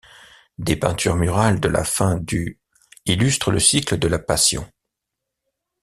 [0.57, 2.59] Des peintures murales de la fin du
[3.05, 4.67] illustrent le cycle de la Passion.